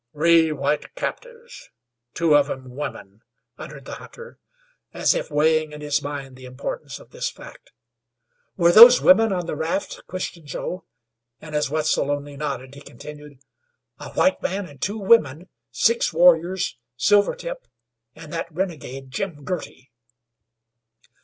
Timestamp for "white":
0.51-0.95, 14.13-14.41